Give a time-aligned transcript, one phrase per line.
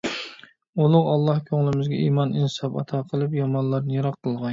[0.85, 4.49] ئۇلۇغ ئاللاھ كۆڭلىمىزگە ئىمان، ئىنساب ئاتا قىلىپ، يامانلاردىن يىراق قىلغاي!